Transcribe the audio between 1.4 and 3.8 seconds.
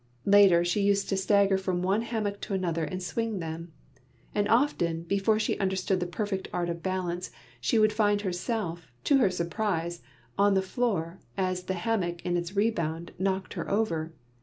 from one hammock to another and swing them.